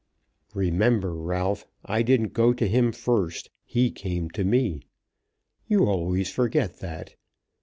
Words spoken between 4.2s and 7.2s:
to me. You always forget that.